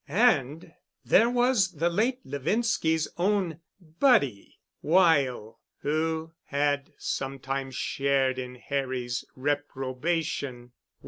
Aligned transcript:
And 0.07 0.73
there 1.05 1.29
was 1.29 1.73
the 1.73 1.91
late 1.91 2.25
Levinski's 2.25 3.07
own 3.17 3.59
"buddy," 3.79 4.57
Weyl, 4.83 5.57
who 5.81 6.31
had 6.45 6.91
sometimes 6.97 7.75
shared 7.75 8.39
in 8.39 8.55
Harry's 8.55 9.23
reprobation. 9.35 10.71